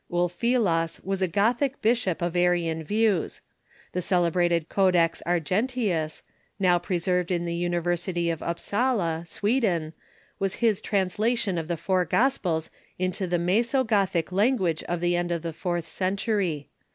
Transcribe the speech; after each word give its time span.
Ulfilas 0.11 0.99
was 1.03 1.21
a 1.21 1.27
Gothic 1.27 1.79
bishop 1.79 2.23
of 2.23 2.35
Arian 2.35 2.83
views. 2.83 3.41
The 3.91 4.01
celebrated 4.01 4.67
Codex 4.67 5.21
Argenteus, 5.27 6.23
now 6.59 6.79
pre 6.79 6.97
served 6.97 7.29
in 7.29 7.45
the 7.45 7.53
University 7.53 8.31
of 8.31 8.41
Upsala, 8.41 9.25
Sweden, 9.27 9.93
was 10.39 10.55
his 10.55 10.81
transla 10.81 11.37
tion 11.37 11.59
of 11.59 11.67
the 11.67 11.77
four 11.77 12.05
Gospels 12.05 12.71
into 12.97 13.27
the 13.27 13.37
Mreso 13.37 13.85
Gothic 13.85 14.31
language 14.31 14.81
of 14.85 15.01
the 15.01 15.15
end 15.15 15.31
of 15.31 15.43
the 15.43 15.53
fourth 15.53 15.85
century. 15.85 16.67